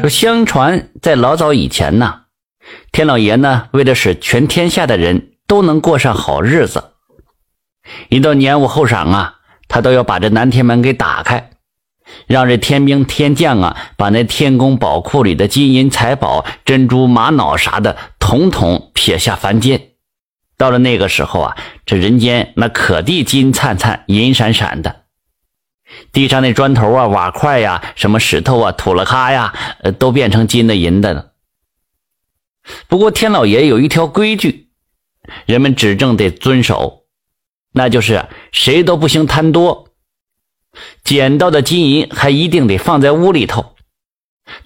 [0.00, 2.22] 说，相传在老早以前呢，
[2.92, 6.92] 天老爷呢，为了使全天下的人都能过上好日子，
[8.08, 9.36] 一到年五后晌啊，
[9.68, 11.50] 他都要把这南天门给打开，
[12.26, 19.90] 让这天兵天将啊，把那天宫宝库里的金银财宝、珍珠玛瑙啥的，统统撇下凡间。
[20.58, 25.05] 到了那个时候啊，这人间那可地金灿灿、银闪闪的。
[26.12, 31.32] 地上那砖头啊、瓦块呀、什么石头啊、土了咖呀，呃，都变成金的、银的了。
[32.88, 34.68] 不过天老爷有一条规矩，
[35.46, 37.04] 人们指正得遵守，
[37.72, 39.90] 那就是谁都不行贪多，
[41.04, 43.76] 捡到的金银还一定得放在屋里头，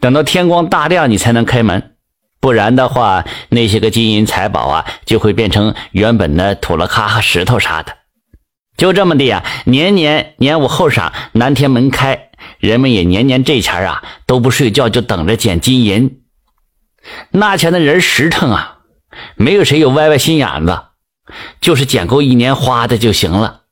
[0.00, 1.96] 等到天光大亮你才能开门，
[2.40, 7.99] 不然的话，那些个金银财宝啊就会变成原本的土了咖和石头啥的。
[8.80, 16.22] 就这么的呀，年年年五后晌，南天门开，人们也年年这前啊都不睡觉，就等着捡金银。
[17.30, 18.78] 那前的人实诚啊，
[19.36, 20.84] 没有谁有歪歪心眼子，
[21.60, 23.64] 就是捡够一年花的就行了。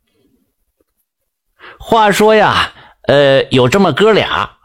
[1.79, 2.75] 话说呀，
[3.05, 4.59] 呃，有这么哥俩，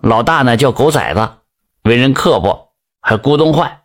[0.00, 1.32] 老大呢叫狗崽子，
[1.82, 3.82] 为人刻薄，还咕咚坏，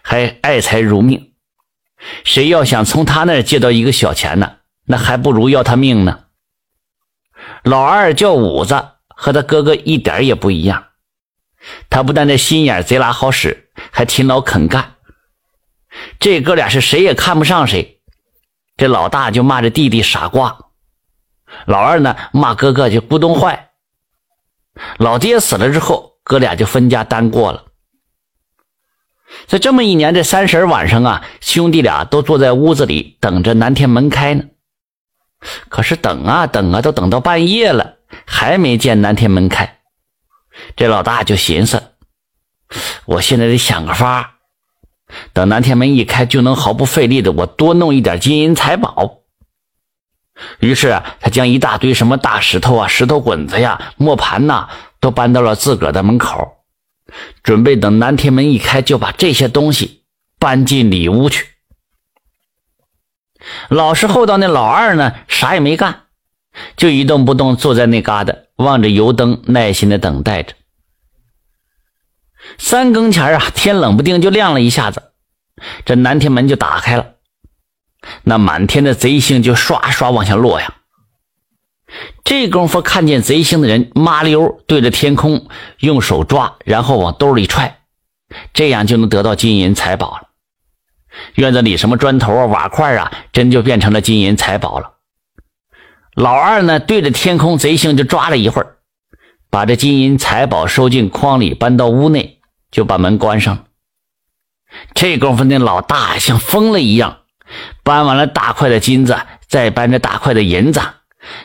[0.00, 1.34] 还爱财如命。
[2.24, 4.52] 谁要想从他那儿借到一个小钱呢？
[4.86, 6.20] 那还不如要他命呢。
[7.62, 10.86] 老二叫五子，和他哥哥一点也不一样。
[11.90, 14.94] 他不但这心眼贼拉好使，还勤劳肯干。
[16.20, 18.00] 这哥俩是谁也看不上谁。
[18.76, 20.58] 这老大就骂这弟弟傻瓜，
[21.64, 23.70] 老二呢骂哥哥就咕咚坏。
[24.98, 27.64] 老爹死了之后，哥俩就分家单过了。
[29.46, 34.44] 在这么一年这三十晚上啊，兄弟俩都坐在屋子里等着南天门开呢。
[35.68, 39.78] 可是等啊等啊，都等到半夜了，还没见南天门开。
[40.74, 41.82] 这老大就寻思：
[43.04, 44.36] 我现在得想个法，
[45.32, 49.18] 等南天门一开，就能毫不费力的我多弄一点金银财宝。
[50.60, 54.68] 于是啊，他将一大堆什么大石头啊、石头滚子呀、磨盘呐，
[55.00, 56.58] 都搬到了自个儿的门口，
[57.42, 60.04] 准备等南天门一开，就把这些东西
[60.38, 61.46] 搬进里屋去。
[63.68, 66.02] 老实厚道那老二呢，啥也没干，
[66.76, 70.54] 就一动不动坐在那嘎达，望着油灯，耐心的等待着。
[72.58, 75.02] 三更前啊，天冷不丁就亮了一下子，
[75.84, 77.14] 这南天门就打开了，
[78.22, 80.74] 那满天的贼星就刷刷往下落呀。
[82.24, 87.78] 这功夫看见贼星的人，麻溜对着天空用手抓，然后往兜里揣，
[88.52, 90.25] 这样就能得到金银财宝了。
[91.34, 94.92] 院子里什么砖头啊、瓦块啊，真就变成了金银财宝了。
[96.14, 98.76] 老二呢，对着天空贼星就抓了一会儿，
[99.50, 102.40] 把这金银财宝收进筐里，搬到屋内，
[102.70, 103.64] 就把门关上了。
[104.94, 107.18] 这功夫，那老大像疯了一样，
[107.82, 109.16] 搬完了大块的金子，
[109.46, 110.80] 再搬着大块的银子，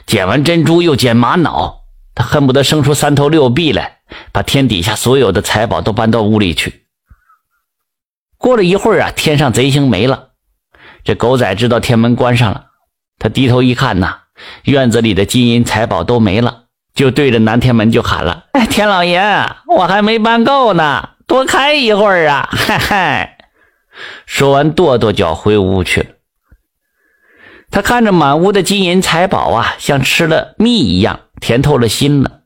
[0.05, 1.83] 捡完珍珠又捡玛瑙，
[2.15, 3.99] 他恨不得生出三头六臂来，
[4.31, 6.85] 把天底下所有的财宝都搬到屋里去。
[8.41, 10.29] 过了一会儿啊，天上贼星没了。
[11.03, 12.66] 这狗仔知道天门关上了，
[13.19, 14.18] 他低头一看呐，
[14.63, 16.63] 院子里的金银财宝都没了，
[16.96, 19.22] 就对着南天门就喊了：“哎，天老爷，
[19.68, 23.38] 我还没搬够呢，多开一会儿啊！” 嗨嗨，
[24.25, 26.07] 说完跺跺脚回屋去了。
[27.69, 32.41] 他看着满屋的金银财宝啊，像吃了蜜一样甜透了心了。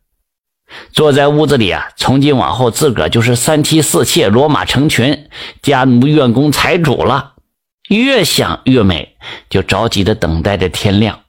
[0.92, 5.30] 坐在屋子里啊，从今往后自个儿就是三妻四妾、骡马成群、
[5.62, 7.34] 家奴院工财主了。
[7.90, 9.16] 越想越美，
[9.50, 11.20] 就着急的等待着天亮。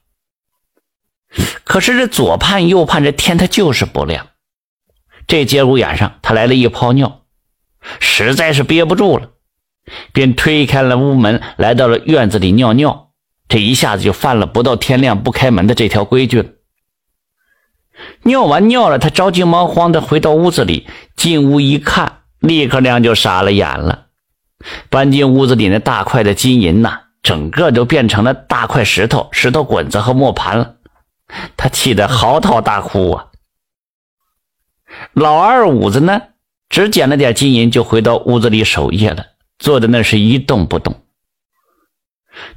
[1.65, 4.29] 可是这左盼右盼，这天它就是不亮。
[5.27, 7.23] 这节骨眼上，他来了一泡尿，
[8.01, 9.31] 实在是憋不住了，
[10.13, 13.11] 便推开了屋门，来到了院子里尿尿。
[13.49, 16.49] 这一下子就犯了不到天亮不开门的这条规矩了。
[18.23, 20.87] 尿完尿了，他着急忙慌的回到屋子里，
[21.17, 24.07] 进屋一看，立刻亮就傻了眼了。
[24.91, 30.75] 搬进屋子里那大块的金银呐，整个都变成了大块石头、石头滚子和磨盘了。
[31.57, 33.27] 他气得嚎啕大哭啊！
[35.13, 36.21] 老二五子呢，
[36.69, 39.27] 只捡了点金银，就回到屋子里守夜了，
[39.59, 40.95] 坐在那是一动不动。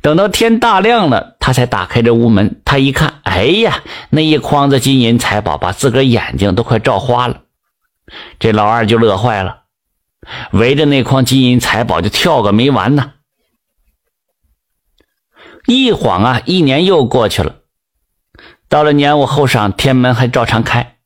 [0.01, 2.61] 等到天大亮了，他才打开这屋门。
[2.65, 7.41] 他一看，哎呀，那一筐子金银财宝，把自个儿眼睛都快照花了。
[8.39, 9.63] 这老二就乐坏了，
[10.51, 13.13] 围着那筐金银财宝就跳个没完呢。
[15.67, 17.57] 一晃啊，一年又过去了。
[18.67, 20.97] 到了年五后晌，天门还照常开，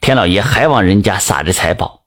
[0.00, 2.04] 天老爷还往人家撒着财宝。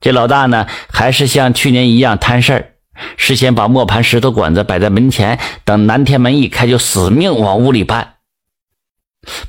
[0.00, 2.71] 这老大呢，还是像去年一样摊事儿，
[3.16, 8.14] 事先把磨盘、石头管子摆在门前，等南天门一开，就死命往屋里搬。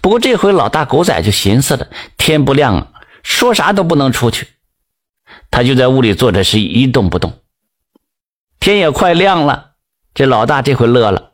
[0.01, 1.87] 不过这回老大狗仔就寻思了：
[2.17, 2.91] 天不亮了，
[3.23, 4.47] 说啥都不能出去。
[5.49, 7.39] 他就在屋里坐着，是一动不动。
[8.59, 9.71] 天也快亮了，
[10.13, 11.31] 这老大这回乐了，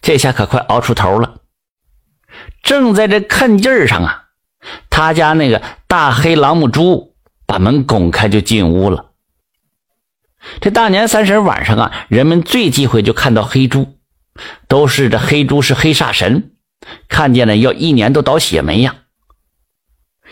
[0.00, 1.36] 这下可快熬出头了。
[2.62, 4.24] 正在这看劲儿上啊，
[4.90, 7.14] 他家那个大黑老母猪
[7.46, 9.06] 把门拱开就进屋了。
[10.60, 13.94] 这大年三十晚上啊，人们最忌讳就看到黑猪，
[14.66, 16.52] 都是这黑猪是黑煞神。
[17.08, 18.94] 看见了要一年都倒血霉呀！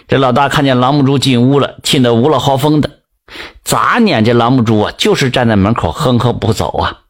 [0.06, 3.00] 这老大看见老母猪进屋了，气得无了嚎风的，
[3.64, 4.92] 咋撵这老母猪啊？
[4.96, 7.02] 就是站在门口哼哼不走啊！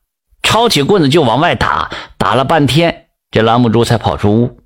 [0.42, 4.60] 抄起棍子就往外打，打了半天，这老母猪才跑出屋。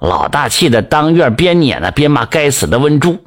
[0.00, 3.24] 老大气得当院边撵呢边骂：“该死的瘟猪！”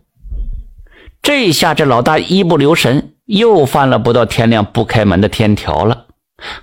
[1.21, 6.05] 这下这老大一不留神，又犯了不到天亮不开门的天条了。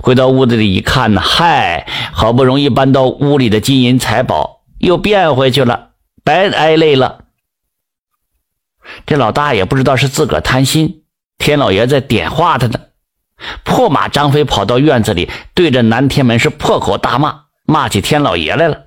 [0.00, 5.90] 回到屋子里一看呢，嗨，好不容易搬到屋里的金银财宝又变回去了，
[6.22, 7.24] 白挨累了。
[9.06, 11.04] 这老大也不知道是自个儿贪心，
[11.38, 12.78] 天老爷在点化他呢，
[13.64, 18.84] 破马张飞跑到院子里，对着南天门是破口大骂，骂起天老爷来了。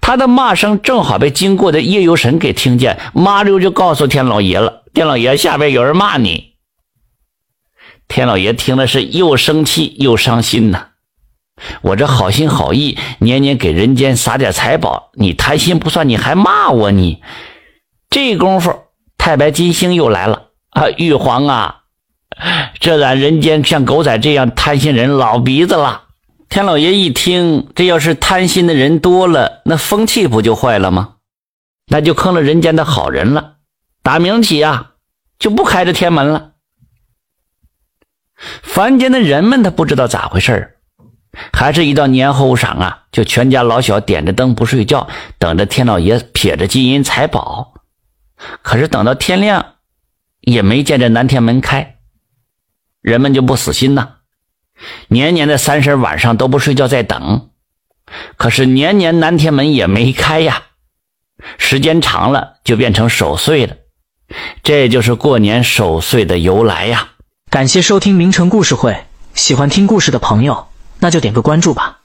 [0.00, 6.54] 他的骂声正好被经过的夜游神给听见，麻溜就告诉天老爷了：“天老爷，下边有人骂你。”
[8.08, 10.86] 天老爷听了是又生气又伤心呐！
[11.82, 17.22] 我这好心好意，年年给人间撒点财宝，你贪心不算，你还骂我你。
[18.08, 18.74] 这功夫，
[19.18, 20.88] 太白金星又来了啊！
[20.96, 21.80] 玉皇啊，
[22.80, 26.04] 这咱人间像狗仔这样贪心人老鼻子了。
[26.48, 31.16] 天老爷一听，这要是贪心的人多了，那风气不就坏了吗？
[31.86, 33.56] 那就坑了人间的好人了。
[34.02, 34.92] 打明起啊，
[35.38, 36.52] 就不开这天门了。
[38.62, 40.76] 凡间的人们他不知道咋回事
[41.52, 45.08] 还是一到年后晌啊，就全家老小点着灯不睡觉，
[45.38, 47.74] 等着天老爷撇着金银财宝。
[48.62, 49.74] 可是等到天亮，
[50.40, 51.98] 也没见这南天门开，
[53.02, 54.17] 人们就不死心呐。
[55.08, 57.50] 年年的三十晚上都不睡觉在等，
[58.36, 60.62] 可是年年南天门也没开呀。
[61.56, 63.76] 时间长了就变成守岁了，
[64.62, 67.10] 这就是过年守岁的由来呀。
[67.50, 69.04] 感谢收听名城故事会，
[69.34, 71.97] 喜欢听故事的朋友，那就点个关注吧。